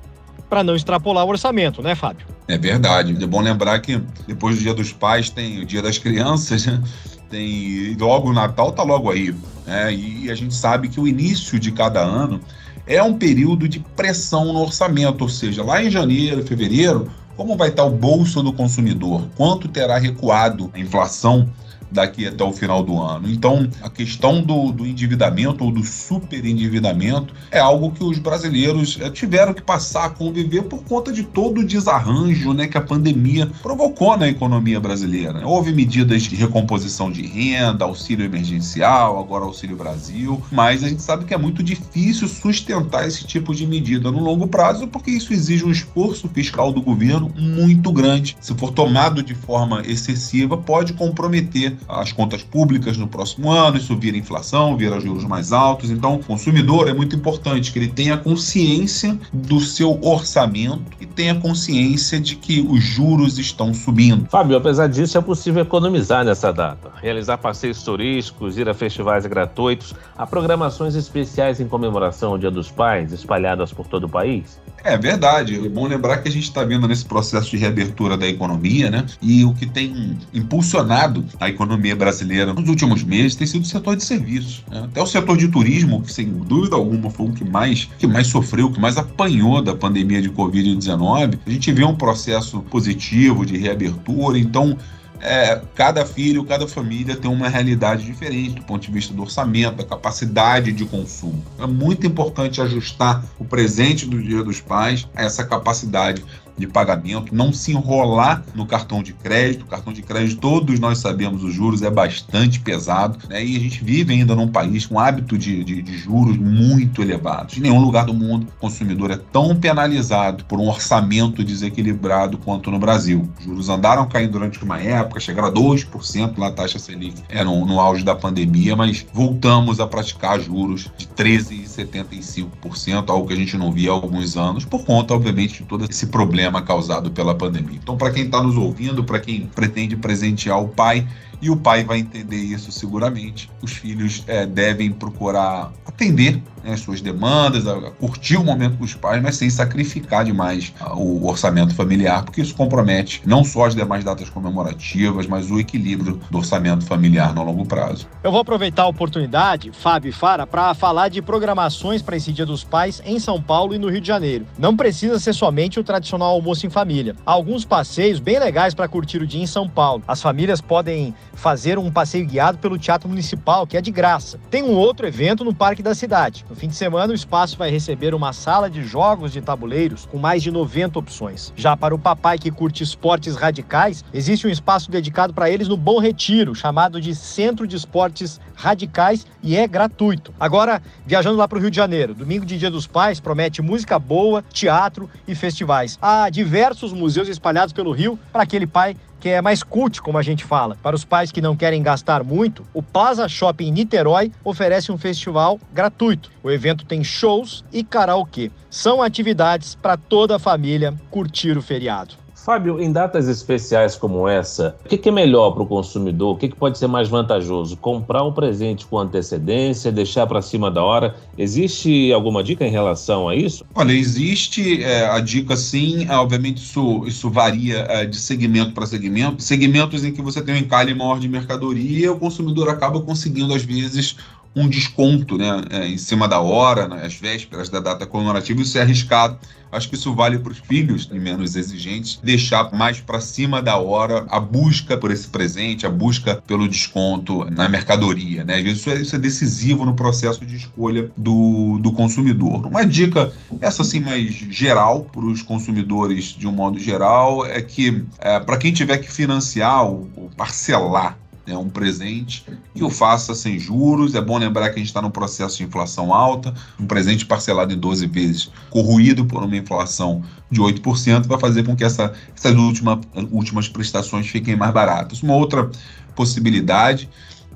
para 0.49 0.63
não 0.63 0.75
extrapolar 0.75 1.25
o 1.25 1.29
orçamento, 1.29 1.81
né, 1.81 1.95
Fábio? 1.95 2.25
É 2.47 2.57
verdade. 2.57 3.15
É 3.21 3.27
bom 3.27 3.41
lembrar 3.41 3.79
que 3.79 4.01
depois 4.27 4.57
do 4.57 4.61
Dia 4.63 4.73
dos 4.73 4.91
Pais 4.91 5.29
tem 5.29 5.59
o 5.59 5.65
Dia 5.65 5.81
das 5.81 5.97
Crianças, 5.97 6.65
né? 6.65 6.81
tem 7.29 7.95
logo 7.99 8.29
o 8.29 8.33
Natal 8.33 8.71
tá 8.71 8.83
logo 8.83 9.11
aí, 9.11 9.33
né? 9.65 9.93
E 9.93 10.31
a 10.31 10.35
gente 10.35 10.55
sabe 10.55 10.89
que 10.89 10.99
o 10.99 11.07
início 11.07 11.59
de 11.59 11.71
cada 11.71 12.01
ano 12.01 12.41
é 12.87 13.01
um 13.03 13.13
período 13.13 13.69
de 13.69 13.79
pressão 13.79 14.51
no 14.51 14.61
orçamento, 14.61 15.21
ou 15.21 15.29
seja, 15.29 15.63
lá 15.63 15.83
em 15.83 15.91
janeiro, 15.91 16.43
fevereiro, 16.45 17.09
como 17.37 17.55
vai 17.55 17.69
estar 17.69 17.85
o 17.85 17.91
bolso 17.91 18.41
do 18.41 18.51
consumidor? 18.51 19.27
Quanto 19.37 19.67
terá 19.67 19.97
recuado 19.97 20.71
a 20.73 20.79
inflação? 20.79 21.47
Daqui 21.91 22.27
até 22.27 22.43
o 22.43 22.51
final 22.51 22.83
do 22.83 22.99
ano. 23.01 23.29
Então, 23.29 23.67
a 23.81 23.89
questão 23.89 24.41
do, 24.41 24.71
do 24.71 24.85
endividamento 24.85 25.63
ou 25.63 25.71
do 25.71 25.83
superendividamento 25.83 27.33
é 27.51 27.59
algo 27.59 27.91
que 27.91 28.03
os 28.03 28.19
brasileiros 28.19 28.97
é, 29.01 29.09
tiveram 29.09 29.53
que 29.53 29.61
passar 29.61 30.05
a 30.05 30.09
conviver 30.09 30.63
por 30.63 30.83
conta 30.83 31.11
de 31.11 31.23
todo 31.23 31.61
o 31.61 31.65
desarranjo 31.65 32.53
né, 32.53 32.67
que 32.67 32.77
a 32.77 32.81
pandemia 32.81 33.49
provocou 33.61 34.17
na 34.17 34.27
economia 34.27 34.79
brasileira. 34.79 35.45
Houve 35.45 35.71
medidas 35.71 36.23
de 36.23 36.35
recomposição 36.35 37.11
de 37.11 37.25
renda, 37.25 37.85
auxílio 37.85 38.25
emergencial, 38.25 39.19
agora 39.19 39.45
auxílio 39.45 39.75
Brasil, 39.75 40.41
mas 40.51 40.83
a 40.83 40.89
gente 40.89 41.01
sabe 41.01 41.25
que 41.25 41.33
é 41.33 41.37
muito 41.37 41.63
difícil 41.63 42.27
sustentar 42.27 43.07
esse 43.07 43.25
tipo 43.25 43.53
de 43.53 43.65
medida 43.65 44.11
no 44.11 44.19
longo 44.19 44.47
prazo, 44.47 44.87
porque 44.87 45.11
isso 45.11 45.33
exige 45.33 45.65
um 45.65 45.71
esforço 45.71 46.27
fiscal 46.29 46.71
do 46.71 46.81
governo 46.81 47.31
muito 47.37 47.91
grande. 47.91 48.35
Se 48.39 48.53
for 48.53 48.71
tomado 48.71 49.23
de 49.23 49.33
forma 49.33 49.81
excessiva, 49.85 50.57
pode 50.57 50.93
comprometer 50.93 51.78
as 51.87 52.11
contas 52.11 52.43
públicas 52.43 52.97
no 52.97 53.07
próximo 53.07 53.51
ano, 53.51 53.77
isso 53.77 53.95
vira 53.95 54.17
inflação, 54.17 54.77
vira 54.77 54.99
juros 54.99 55.23
mais 55.23 55.51
altos. 55.51 55.89
Então, 55.89 56.15
o 56.15 56.23
consumidor 56.23 56.87
é 56.87 56.93
muito 56.93 57.15
importante 57.15 57.71
que 57.71 57.79
ele 57.79 57.87
tenha 57.87 58.17
consciência 58.17 59.17
do 59.33 59.59
seu 59.59 59.99
orçamento 60.01 60.83
e 60.99 61.05
tenha 61.05 61.35
consciência 61.35 62.19
de 62.19 62.35
que 62.35 62.61
os 62.61 62.83
juros 62.83 63.37
estão 63.37 63.73
subindo. 63.73 64.27
Fábio, 64.29 64.57
apesar 64.57 64.87
disso, 64.87 65.17
é 65.17 65.21
possível 65.21 65.61
economizar 65.61 66.23
nessa 66.23 66.51
data. 66.51 66.91
Realizar 67.01 67.37
passeios 67.37 67.81
turísticos, 67.83 68.57
ir 68.57 68.69
a 68.69 68.73
festivais 68.73 69.25
gratuitos, 69.25 69.93
há 70.17 70.25
programações 70.27 70.95
especiais 70.95 71.59
em 71.59 71.67
comemoração 71.67 72.31
ao 72.31 72.37
Dia 72.37 72.51
dos 72.51 72.69
Pais, 72.69 73.11
espalhadas 73.11 73.71
por 73.73 73.87
todo 73.87 74.05
o 74.05 74.09
país? 74.09 74.59
É 74.83 74.97
verdade. 74.97 75.55
É 75.55 75.69
bom 75.69 75.87
lembrar 75.87 76.17
que 76.17 76.29
a 76.29 76.31
gente 76.31 76.43
está 76.43 76.63
vendo 76.63 76.87
nesse 76.87 77.05
processo 77.05 77.49
de 77.51 77.57
reabertura 77.57 78.17
da 78.17 78.27
economia, 78.27 78.89
né? 78.89 79.05
E 79.21 79.43
o 79.43 79.53
que 79.53 79.65
tem 79.65 80.17
impulsionado 80.33 81.25
a 81.39 81.49
economia 81.49 81.95
brasileira 81.95 82.53
nos 82.53 82.69
últimos 82.69 83.03
meses 83.03 83.35
tem 83.35 83.47
sido 83.47 83.63
o 83.63 83.65
setor 83.65 83.95
de 83.95 84.03
serviços. 84.03 84.63
Né? 84.69 84.83
Até 84.85 85.01
o 85.01 85.05
setor 85.05 85.37
de 85.37 85.47
turismo, 85.47 86.01
que 86.01 86.11
sem 86.11 86.27
dúvida 86.27 86.75
alguma 86.75 87.09
foi 87.09 87.27
o 87.27 87.33
que 87.33 87.43
mais, 87.43 87.89
que 87.97 88.07
mais 88.07 88.27
sofreu, 88.27 88.71
que 88.71 88.79
mais 88.79 88.97
apanhou 88.97 89.61
da 89.61 89.75
pandemia 89.75 90.21
de 90.21 90.29
Covid-19, 90.29 91.39
a 91.45 91.49
gente 91.49 91.71
vê 91.71 91.83
um 91.83 91.95
processo 91.95 92.59
positivo 92.61 93.45
de 93.45 93.57
reabertura. 93.57 94.37
Então, 94.37 94.77
é, 95.21 95.61
cada 95.75 96.05
filho, 96.05 96.43
cada 96.45 96.67
família 96.67 97.15
tem 97.15 97.29
uma 97.29 97.49
realidade 97.49 98.05
diferente 98.05 98.55
do 98.55 98.63
ponto 98.63 98.85
de 98.85 98.91
vista 98.91 99.13
do 99.13 99.21
orçamento, 99.21 99.75
da 99.75 99.83
capacidade 99.83 100.71
de 100.71 100.85
consumo. 100.85 101.43
É 101.57 101.67
muito 101.67 102.07
importante 102.07 102.61
ajustar 102.61 103.23
o 103.37 103.45
presente 103.45 104.05
do 104.05 104.21
Dia 104.21 104.43
dos 104.43 104.61
Pais 104.61 105.07
a 105.15 105.23
essa 105.23 105.43
capacidade 105.43 106.23
de 106.59 106.67
pagamento, 106.67 107.33
não 107.33 107.53
se 107.53 107.71
enrolar 107.71 108.43
no 108.53 108.65
cartão 108.65 109.01
de 109.01 109.13
crédito. 109.13 109.63
O 109.63 109.67
cartão 109.67 109.93
de 109.93 110.01
crédito, 110.01 110.39
todos 110.39 110.79
nós 110.79 110.99
sabemos, 110.99 111.43
os 111.43 111.53
juros 111.53 111.81
é 111.81 111.89
bastante 111.89 112.59
pesado, 112.59 113.17
né? 113.27 113.43
E 113.43 113.55
a 113.55 113.59
gente 113.59 113.83
vive 113.83 114.13
ainda 114.13 114.35
num 114.35 114.47
país 114.47 114.85
com 114.85 114.99
hábito 114.99 115.37
de, 115.37 115.63
de, 115.63 115.81
de 115.81 115.97
juros 115.97 116.37
muito 116.37 117.01
elevados. 117.01 117.57
Em 117.57 117.61
nenhum 117.61 117.79
lugar 117.79 118.05
do 118.05 118.13
mundo 118.13 118.47
o 118.57 118.59
consumidor 118.59 119.11
é 119.11 119.17
tão 119.17 119.55
penalizado 119.55 120.43
por 120.45 120.59
um 120.59 120.67
orçamento 120.67 121.43
desequilibrado 121.43 122.37
quanto 122.37 122.69
no 122.69 122.79
Brasil. 122.79 123.29
Os 123.39 123.45
juros 123.45 123.69
andaram 123.69 124.07
caindo 124.07 124.31
durante 124.31 124.61
uma 124.63 124.79
época, 124.79 125.19
chegaram 125.19 125.47
a 125.47 125.51
2% 125.51 126.37
lá 126.37 126.47
a 126.47 126.51
taxa 126.51 126.79
Selic, 126.79 127.21
é 127.29 127.43
no, 127.43 127.65
no 127.65 127.79
auge 127.79 128.03
da 128.03 128.15
pandemia, 128.15 128.75
mas 128.75 129.05
voltamos 129.13 129.79
a 129.79 129.87
praticar 129.87 130.39
juros 130.39 130.89
de 130.97 131.07
13,75%, 131.07 133.09
algo 133.09 133.27
que 133.27 133.33
a 133.33 133.37
gente 133.37 133.57
não 133.57 133.71
via 133.71 133.91
há 133.91 133.93
alguns 133.93 134.35
anos, 134.35 134.65
por 134.65 134.83
conta, 134.83 135.13
obviamente, 135.13 135.59
de 135.59 135.63
todo 135.63 135.85
esse 135.89 136.07
problema 136.07 136.48
problema 136.49 136.61
causado 136.61 137.11
pela 137.11 137.35
pandemia. 137.35 137.79
Então, 137.81 137.95
para 137.95 138.11
quem 138.11 138.23
está 138.25 138.41
nos 138.41 138.57
ouvindo, 138.57 139.03
para 139.03 139.19
quem 139.19 139.47
pretende 139.47 139.95
presentear 139.95 140.61
o 140.61 140.67
pai, 140.67 141.07
e 141.41 141.49
o 141.49 141.57
pai 141.57 141.83
vai 141.83 141.99
entender 141.99 142.37
isso 142.37 142.71
seguramente. 142.71 143.49
Os 143.61 143.71
filhos 143.71 144.23
é, 144.27 144.45
devem 144.45 144.91
procurar 144.91 145.71
atender 145.85 146.41
né, 146.63 146.73
as 146.73 146.79
suas 146.79 147.01
demandas, 147.01 147.67
a, 147.67 147.77
a 147.77 147.91
curtir 147.91 148.37
o 148.37 148.43
momento 148.43 148.77
com 148.77 148.83
os 148.83 148.93
pais, 148.93 149.21
mas 149.21 149.35
sem 149.35 149.49
sacrificar 149.49 150.23
demais 150.23 150.73
a, 150.79 150.95
o 150.95 151.27
orçamento 151.27 151.73
familiar, 151.75 152.23
porque 152.23 152.41
isso 152.41 152.55
compromete 152.55 153.21
não 153.25 153.43
só 153.43 153.65
as 153.65 153.75
demais 153.75 154.03
datas 154.03 154.29
comemorativas, 154.29 155.27
mas 155.27 155.49
o 155.51 155.59
equilíbrio 155.59 156.19
do 156.29 156.37
orçamento 156.37 156.85
familiar 156.85 157.33
no 157.33 157.43
longo 157.43 157.65
prazo. 157.65 158.07
Eu 158.23 158.31
vou 158.31 158.41
aproveitar 158.41 158.83
a 158.83 158.87
oportunidade, 158.87 159.71
Fábio 159.71 160.09
e 160.09 160.13
Fara, 160.13 160.45
para 160.47 160.73
falar 160.73 161.09
de 161.09 161.21
programações 161.21 162.01
para 162.01 162.15
esse 162.15 162.31
Dia 162.31 162.45
dos 162.45 162.63
Pais 162.63 163.01
em 163.05 163.19
São 163.19 163.41
Paulo 163.41 163.73
e 163.73 163.77
no 163.77 163.89
Rio 163.89 164.01
de 164.01 164.07
Janeiro. 164.07 164.45
Não 164.57 164.75
precisa 164.75 165.19
ser 165.19 165.33
somente 165.33 165.79
o 165.79 165.83
tradicional 165.83 166.31
almoço 166.31 166.65
em 166.65 166.69
família. 166.69 167.15
Há 167.25 167.31
alguns 167.31 167.65
passeios 167.65 168.19
bem 168.19 168.39
legais 168.39 168.73
para 168.73 168.87
curtir 168.87 169.21
o 169.21 169.27
dia 169.27 169.41
em 169.41 169.47
São 169.47 169.67
Paulo. 169.67 170.03
As 170.07 170.21
famílias 170.21 170.61
podem 170.61 171.13
fazer 171.39 171.79
um 171.79 171.89
passeio 171.89 172.25
guiado 172.25 172.57
pelo 172.57 172.77
Teatro 172.77 173.07
Municipal, 173.07 173.65
que 173.65 173.77
é 173.77 173.81
de 173.81 173.91
graça. 173.91 174.39
Tem 174.51 174.61
um 174.61 174.75
outro 174.75 175.07
evento 175.07 175.45
no 175.45 175.53
Parque 175.53 175.81
da 175.81 175.95
Cidade. 175.95 176.45
No 176.49 176.55
fim 176.55 176.67
de 176.67 176.75
semana, 176.75 177.13
o 177.13 177.15
espaço 177.15 177.57
vai 177.57 177.71
receber 177.71 178.13
uma 178.13 178.33
sala 178.33 178.69
de 178.69 178.83
jogos 178.83 179.31
de 179.31 179.41
tabuleiros 179.41 180.05
com 180.05 180.17
mais 180.17 180.43
de 180.43 180.51
90 180.51 180.99
opções. 180.99 181.53
Já 181.55 181.77
para 181.77 181.95
o 181.95 181.99
papai 181.99 182.37
que 182.37 182.51
curte 182.51 182.83
esportes 182.83 183.35
radicais, 183.37 184.03
existe 184.13 184.45
um 184.45 184.49
espaço 184.49 184.91
dedicado 184.91 185.33
para 185.33 185.49
eles 185.49 185.69
no 185.69 185.77
Bom 185.77 185.99
Retiro, 185.99 186.53
chamado 186.53 186.99
de 186.99 187.15
Centro 187.15 187.65
de 187.65 187.77
Esportes 187.77 188.39
Radicais 188.53 189.25
e 189.41 189.55
é 189.55 189.65
gratuito. 189.65 190.33
Agora, 190.37 190.81
viajando 191.05 191.37
lá 191.37 191.47
para 191.47 191.57
o 191.57 191.61
Rio 191.61 191.71
de 191.71 191.77
Janeiro, 191.77 192.13
domingo 192.13 192.45
de 192.45 192.57
Dia 192.57 192.69
dos 192.69 192.85
Pais 192.85 193.21
promete 193.21 193.61
música 193.61 193.97
boa, 193.97 194.43
teatro 194.51 195.09
e 195.25 195.33
festivais. 195.33 195.97
Há 196.01 196.29
diversos 196.29 196.91
museus 196.91 197.29
espalhados 197.29 197.71
pelo 197.71 197.93
Rio 197.93 198.19
para 198.33 198.43
aquele 198.43 198.67
pai 198.67 198.97
que 199.19 199.29
é 199.29 199.41
mais 199.41 199.63
cult, 199.63 200.01
como 200.01 200.17
a 200.17 200.21
gente 200.21 200.43
fala. 200.43 200.77
Para 200.81 200.95
os 200.95 201.03
pais 201.03 201.31
que 201.31 201.41
não 201.41 201.55
querem 201.55 201.83
gastar 201.83 202.23
muito, 202.23 202.65
o 202.73 202.81
Plaza 202.81 203.27
Shopping 203.27 203.71
Niterói 203.71 204.31
oferece 204.43 204.91
um 204.91 204.97
festival 204.97 205.59
gratuito. 205.73 206.31
O 206.41 206.49
evento 206.49 206.85
tem 206.85 207.03
shows 207.03 207.63
e 207.71 207.83
karaokê. 207.83 208.51
São 208.69 209.01
atividades 209.01 209.75
para 209.75 209.97
toda 209.97 210.35
a 210.35 210.39
família 210.39 210.93
curtir 211.09 211.57
o 211.57 211.61
feriado. 211.61 212.15
Fábio, 212.45 212.79
em 212.79 212.91
datas 212.91 213.27
especiais 213.27 213.95
como 213.95 214.27
essa, 214.27 214.75
o 214.85 214.89
que 214.89 215.09
é 215.09 215.11
melhor 215.11 215.51
para 215.51 215.63
o 215.63 215.67
consumidor? 215.67 216.35
O 216.35 216.37
que 216.37 216.49
pode 216.55 216.77
ser 216.77 216.87
mais 216.87 217.07
vantajoso? 217.07 217.77
Comprar 217.77 218.23
um 218.23 218.31
presente 218.31 218.85
com 218.85 218.97
antecedência, 218.97 219.91
deixar 219.91 220.25
para 220.25 220.41
cima 220.41 220.71
da 220.71 220.83
hora? 220.83 221.15
Existe 221.37 222.11
alguma 222.13 222.43
dica 222.43 222.65
em 222.65 222.71
relação 222.71 223.27
a 223.27 223.35
isso? 223.35 223.65
Olha, 223.75 223.91
existe 223.91 224.83
é, 224.83 225.07
a 225.07 225.19
dica 225.19 225.55
sim. 225.55 226.07
É, 226.09 226.15
obviamente, 226.15 226.57
isso, 226.57 227.03
isso 227.05 227.29
varia 227.29 227.85
é, 227.89 228.05
de 228.05 228.17
segmento 228.17 228.73
para 228.73 228.85
segmento. 228.85 229.43
Segmentos 229.43 230.03
em 230.03 230.11
que 230.11 230.21
você 230.21 230.41
tem 230.41 230.55
um 230.55 230.57
encalhe 230.57 230.93
maior 230.93 231.19
de 231.19 231.27
mercadoria, 231.27 232.11
o 232.11 232.19
consumidor 232.19 232.69
acaba 232.69 233.01
conseguindo, 233.01 233.53
às 233.53 233.63
vezes, 233.63 234.15
um 234.55 234.67
desconto 234.67 235.37
né, 235.37 235.61
é, 235.69 235.87
em 235.87 235.97
cima 235.97 236.27
da 236.27 236.39
hora, 236.39 236.87
nas 236.87 237.01
né, 237.01 237.29
vésperas 237.29 237.69
da 237.69 237.79
data 237.79 238.05
comemorativa, 238.05 238.61
isso 238.61 238.77
é 238.77 238.81
arriscado. 238.81 239.37
Acho 239.71 239.87
que 239.87 239.95
isso 239.95 240.15
vale 240.15 240.39
para 240.39 240.51
os 240.51 240.57
filhos 240.57 241.07
menos 241.09 241.55
exigentes, 241.55 242.19
deixar 242.23 242.71
mais 242.73 242.99
para 242.99 243.21
cima 243.21 243.61
da 243.61 243.77
hora 243.77 244.25
a 244.29 244.39
busca 244.39 244.97
por 244.97 245.11
esse 245.11 245.27
presente, 245.27 245.85
a 245.85 245.89
busca 245.89 246.41
pelo 246.47 246.67
desconto 246.67 247.45
na 247.51 247.69
mercadoria. 247.69 248.43
Né? 248.43 248.59
Isso 248.61 248.89
é, 248.89 248.99
isso 248.99 249.15
é 249.15 249.19
decisivo 249.19 249.85
no 249.85 249.93
processo 249.93 250.43
de 250.43 250.55
escolha 250.55 251.11
do, 251.15 251.77
do 251.79 251.91
consumidor. 251.91 252.65
Uma 252.65 252.83
dica, 252.83 253.31
essa 253.61 253.83
assim 253.83 253.99
mais 253.99 254.33
geral, 254.33 255.03
para 255.03 255.25
os 255.25 255.43
consumidores 255.43 256.25
de 256.25 256.47
um 256.47 256.51
modo 256.51 256.79
geral, 256.79 257.45
é 257.45 257.61
que 257.61 258.03
é, 258.17 258.39
para 258.39 258.57
quem 258.57 258.73
tiver 258.73 258.97
que 258.97 259.11
financiar 259.11 259.83
ou, 259.85 260.09
ou 260.15 260.31
parcelar 260.35 261.15
né, 261.49 261.57
um 261.57 261.67
presente 261.67 262.45
e 262.75 262.83
o 262.83 262.89
faça 262.89 263.33
sem 263.33 263.57
juros. 263.57 264.13
É 264.13 264.21
bom 264.21 264.37
lembrar 264.37 264.69
que 264.69 264.75
a 264.75 264.77
gente 264.77 264.87
está 264.87 265.01
num 265.01 265.09
processo 265.09 265.57
de 265.57 265.63
inflação 265.63 266.13
alta, 266.13 266.53
um 266.79 266.85
presente 266.85 267.25
parcelado 267.25 267.73
em 267.73 267.77
12 267.77 268.05
vezes, 268.05 268.51
corruído 268.69 269.25
por 269.25 269.43
uma 269.43 269.57
inflação 269.57 270.21
de 270.49 270.61
8%, 270.61 271.25
vai 271.25 271.39
fazer 271.39 271.65
com 271.65 271.75
que 271.75 271.83
essa, 271.83 272.13
essas 272.35 272.55
última, 272.55 273.01
últimas 273.31 273.67
prestações 273.67 274.27
fiquem 274.27 274.55
mais 274.55 274.71
baratas. 274.71 275.23
Uma 275.23 275.35
outra 275.35 275.69
possibilidade 276.15 277.09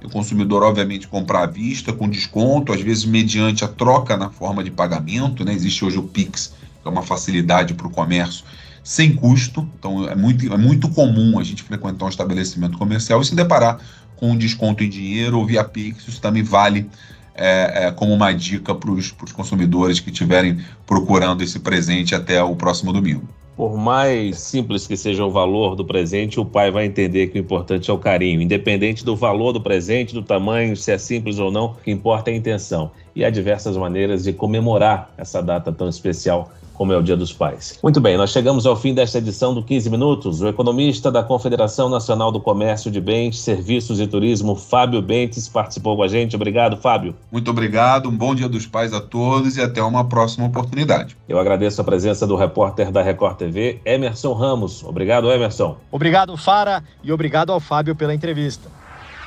o 0.03 0.09
consumidor, 0.09 0.63
obviamente, 0.63 1.07
comprar 1.07 1.43
à 1.43 1.45
vista, 1.45 1.93
com 1.93 2.09
desconto, 2.09 2.73
às 2.73 2.81
vezes 2.81 3.05
mediante 3.05 3.63
a 3.63 3.69
troca 3.69 4.17
na 4.17 4.29
forma 4.29 4.61
de 4.61 4.69
pagamento. 4.69 5.45
Né? 5.45 5.53
Existe 5.53 5.85
hoje 5.85 5.97
o 5.97 6.03
Pix, 6.03 6.53
que 6.81 6.87
é 6.89 6.91
uma 6.91 7.03
facilidade 7.03 7.73
para 7.73 7.87
o 7.87 7.89
comércio 7.89 8.43
sem 8.83 9.15
custo. 9.15 9.67
Então 9.79 10.07
é 10.07 10.15
muito, 10.15 10.53
é 10.53 10.57
muito 10.57 10.89
comum 10.89 11.39
a 11.39 11.43
gente 11.43 11.63
frequentar 11.63 12.05
um 12.05 12.09
estabelecimento 12.09 12.77
comercial 12.77 13.21
e 13.21 13.25
se 13.25 13.33
deparar 13.33 13.79
com 14.15 14.35
desconto 14.35 14.83
em 14.83 14.89
dinheiro 14.89 15.39
ou 15.39 15.45
via 15.45 15.63
Pix. 15.63 16.07
Isso 16.07 16.21
também 16.21 16.43
vale 16.43 16.89
é, 17.35 17.85
é, 17.85 17.91
como 17.91 18.13
uma 18.13 18.31
dica 18.31 18.75
para 18.75 18.91
os 18.91 19.11
consumidores 19.11 19.99
que 19.99 20.11
estiverem 20.11 20.59
procurando 20.85 21.41
esse 21.41 21.59
presente 21.59 22.13
até 22.13 22.43
o 22.43 22.55
próximo 22.55 22.93
domingo. 22.93 23.27
Por 23.55 23.77
mais 23.77 24.39
simples 24.39 24.87
que 24.87 24.97
seja 24.97 25.23
o 25.23 25.29
valor 25.29 25.75
do 25.75 25.85
presente, 25.85 26.39
o 26.39 26.45
pai 26.45 26.71
vai 26.71 26.85
entender 26.85 27.27
que 27.27 27.37
o 27.37 27.41
importante 27.41 27.89
é 27.89 27.93
o 27.93 27.99
carinho. 27.99 28.41
Independente 28.41 29.05
do 29.05 29.15
valor 29.15 29.51
do 29.51 29.61
presente, 29.61 30.11
do 30.11 30.23
tamanho, 30.23 30.75
se 30.75 30.91
é 30.91 30.97
simples 30.97 31.37
ou 31.37 31.51
não, 31.51 31.65
o 31.65 31.75
que 31.75 31.91
importa 31.91 32.31
é 32.31 32.33
a 32.33 32.37
intenção. 32.37 32.89
E 33.15 33.23
há 33.23 33.29
diversas 33.29 33.77
maneiras 33.77 34.23
de 34.23 34.33
comemorar 34.33 35.13
essa 35.17 35.39
data 35.39 35.71
tão 35.71 35.87
especial 35.87 36.51
como 36.83 36.91
é 36.91 36.97
o 36.97 37.01
Dia 37.01 37.15
dos 37.15 37.31
Pais. 37.31 37.79
Muito 37.81 38.01
bem, 38.01 38.17
nós 38.17 38.31
chegamos 38.31 38.65
ao 38.65 38.75
fim 38.75 38.93
desta 38.93 39.17
edição 39.17 39.53
do 39.53 39.63
15 39.63 39.89
Minutos. 39.89 40.41
O 40.41 40.49
economista 40.49 41.09
da 41.09 41.23
Confederação 41.23 41.87
Nacional 41.87 42.29
do 42.29 42.41
Comércio 42.41 42.91
de 42.91 42.99
Bens, 42.99 43.39
Serviços 43.39 44.01
e 44.01 44.05
Turismo, 44.05 44.53
Fábio 44.53 45.01
Bentes, 45.01 45.47
participou 45.47 45.95
com 45.95 46.03
a 46.03 46.09
gente. 46.09 46.35
Obrigado, 46.35 46.75
Fábio. 46.75 47.15
Muito 47.31 47.49
obrigado, 47.49 48.09
um 48.09 48.11
bom 48.11 48.35
Dia 48.35 48.49
dos 48.49 48.67
Pais 48.67 48.91
a 48.91 48.99
todos 48.99 49.55
e 49.55 49.61
até 49.61 49.81
uma 49.81 50.03
próxima 50.03 50.45
oportunidade. 50.45 51.15
Eu 51.29 51.39
agradeço 51.39 51.79
a 51.79 51.85
presença 51.85 52.27
do 52.27 52.35
repórter 52.35 52.91
da 52.91 53.01
Record 53.01 53.37
TV, 53.37 53.79
Emerson 53.85 54.33
Ramos. 54.33 54.83
Obrigado, 54.83 55.31
Emerson. 55.31 55.77
Obrigado, 55.89 56.35
Fara, 56.35 56.83
e 57.01 57.13
obrigado 57.13 57.53
ao 57.53 57.61
Fábio 57.61 57.95
pela 57.95 58.13
entrevista. 58.13 58.82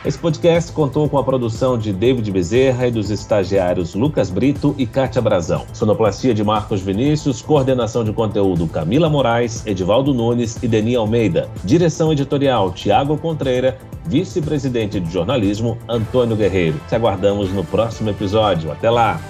Esse 0.07 0.17
podcast 0.17 0.71
contou 0.71 1.09
com 1.09 1.19
a 1.19 1.25
produção 1.25 1.77
de 1.77 1.93
David 1.93 2.31
Bezerra 2.31 2.87
e 2.87 2.93
dos 2.93 3.11
estagiários 3.11 3.93
Lucas 3.97 4.31
Brito 4.31 4.73
e 4.79 4.87
Kátia 4.87 5.21
Brazão. 5.21 5.67
Sonoplastia 5.73 6.33
de 6.33 6.45
Marcos 6.45 6.81
Vinícius, 6.81 7.43
coordenação 7.43 8.05
de 8.05 8.13
conteúdo 8.13 8.69
Camila 8.69 9.11
Moraes, 9.11 9.67
Edivaldo 9.67 10.15
Nunes 10.15 10.63
e 10.63 10.69
Deni 10.69 10.95
Almeida. 10.95 11.51
Direção 11.65 12.13
editorial 12.13 12.71
Tiago 12.71 13.19
Contreira, 13.19 13.79
vice-presidente 14.05 15.01
de 15.01 15.11
jornalismo 15.11 15.77
Antônio 15.89 16.37
Guerreiro. 16.37 16.81
Te 16.89 16.95
aguardamos 16.95 17.53
no 17.53 17.65
próximo 17.65 18.09
episódio. 18.09 18.71
Até 18.71 18.89
lá! 18.89 19.21